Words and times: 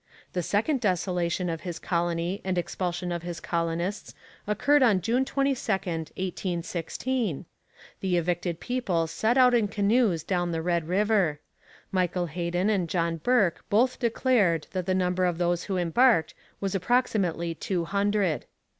The 0.33 0.41
second 0.41 0.81
desolation 0.81 1.47
of 1.47 1.61
his 1.61 1.77
colony 1.77 2.41
and 2.43 2.57
expulsion 2.57 3.11
of 3.11 3.21
his 3.21 3.39
colonists 3.39 4.15
occurred 4.47 4.81
on 4.81 4.99
June 4.99 5.25
22, 5.25 5.53
1816. 5.71 7.45
The 7.99 8.17
evicted 8.17 8.59
people 8.59 9.05
set 9.05 9.37
out 9.37 9.53
in 9.53 9.67
canoes 9.67 10.23
down 10.23 10.51
the 10.51 10.63
Red 10.63 10.87
River. 10.87 11.39
Michael 11.91 12.25
Heden 12.25 12.67
and 12.67 12.89
John 12.89 13.17
Bourke 13.17 13.63
both 13.69 13.99
declared 13.99 14.65
that 14.71 14.87
the 14.87 14.95
number 14.95 15.23
of 15.23 15.37
those 15.37 15.65
who 15.65 15.77
embarked 15.77 16.33
was 16.59 16.73
approximately 16.73 17.53
two 17.53 17.85
hundred. 17.85 18.47